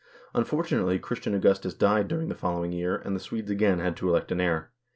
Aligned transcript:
Unfortunately 0.33 0.97
Christian 0.97 1.35
Augustus 1.35 1.75
died 1.75 2.07
during 2.07 2.27
the 2.27 2.33
following 2.33 2.71
year, 2.71 2.95
and 2.95 3.15
the 3.15 3.19
Swedes 3.19 3.51
again 3.51 3.77
had 3.77 3.95
to 3.97 4.09
elect 4.09 4.31
an 4.31 4.41
heir. 4.41 4.71